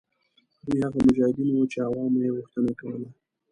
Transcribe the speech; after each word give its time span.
دوی 0.63 0.79
هغه 0.85 0.97
مجاهدین 1.07 1.49
وه 1.51 1.65
چې 1.71 1.77
عوامو 1.87 2.19
یې 2.25 2.35
غوښتنه 2.37 2.71
کوله. 2.79 3.09